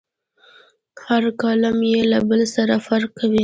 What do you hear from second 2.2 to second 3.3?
بل سره فرق